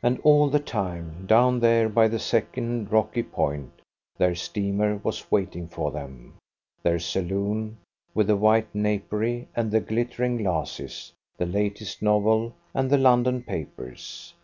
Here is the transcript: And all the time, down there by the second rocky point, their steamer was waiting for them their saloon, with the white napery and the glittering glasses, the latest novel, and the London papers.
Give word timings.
And 0.00 0.20
all 0.20 0.48
the 0.48 0.60
time, 0.60 1.26
down 1.26 1.58
there 1.58 1.88
by 1.88 2.06
the 2.06 2.20
second 2.20 2.92
rocky 2.92 3.24
point, 3.24 3.72
their 4.16 4.36
steamer 4.36 4.98
was 5.02 5.28
waiting 5.28 5.66
for 5.66 5.90
them 5.90 6.34
their 6.84 7.00
saloon, 7.00 7.78
with 8.14 8.28
the 8.28 8.36
white 8.36 8.72
napery 8.72 9.48
and 9.56 9.72
the 9.72 9.80
glittering 9.80 10.36
glasses, 10.36 11.12
the 11.36 11.46
latest 11.46 12.00
novel, 12.00 12.54
and 12.74 12.88
the 12.88 12.98
London 12.98 13.42
papers. 13.42 14.34